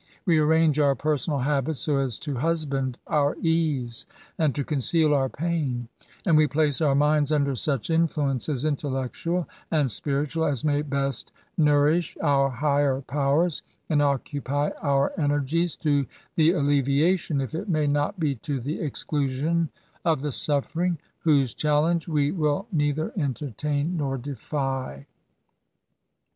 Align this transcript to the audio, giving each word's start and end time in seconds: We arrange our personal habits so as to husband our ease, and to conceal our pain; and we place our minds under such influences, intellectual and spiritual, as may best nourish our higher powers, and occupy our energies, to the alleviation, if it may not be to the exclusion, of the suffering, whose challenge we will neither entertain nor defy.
We 0.25 0.39
arrange 0.39 0.79
our 0.79 0.95
personal 0.95 1.37
habits 1.37 1.79
so 1.81 1.97
as 1.97 2.17
to 2.25 2.33
husband 2.37 2.97
our 3.05 3.35
ease, 3.39 4.07
and 4.35 4.55
to 4.55 4.63
conceal 4.63 5.13
our 5.13 5.29
pain; 5.29 5.89
and 6.25 6.35
we 6.35 6.47
place 6.47 6.81
our 6.81 6.95
minds 6.95 7.31
under 7.31 7.53
such 7.53 7.91
influences, 7.91 8.65
intellectual 8.65 9.47
and 9.69 9.91
spiritual, 9.91 10.45
as 10.45 10.63
may 10.63 10.81
best 10.81 11.31
nourish 11.55 12.17
our 12.19 12.49
higher 12.49 13.01
powers, 13.01 13.61
and 13.89 14.01
occupy 14.01 14.71
our 14.81 15.13
energies, 15.19 15.75
to 15.75 16.07
the 16.33 16.49
alleviation, 16.49 17.39
if 17.39 17.53
it 17.53 17.69
may 17.69 17.85
not 17.85 18.19
be 18.19 18.33
to 18.37 18.59
the 18.59 18.79
exclusion, 18.81 19.69
of 20.03 20.23
the 20.23 20.31
suffering, 20.31 20.97
whose 21.19 21.53
challenge 21.53 22.07
we 22.07 22.31
will 22.31 22.65
neither 22.71 23.13
entertain 23.15 23.97
nor 23.97 24.17
defy. 24.17 25.05